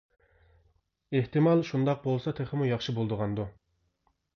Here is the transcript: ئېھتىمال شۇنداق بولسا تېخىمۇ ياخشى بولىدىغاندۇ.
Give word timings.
ئېھتىمال 1.19 1.63
شۇنداق 1.69 2.03
بولسا 2.09 2.37
تېخىمۇ 2.41 2.71
ياخشى 2.75 3.01
بولىدىغاندۇ. 3.01 3.51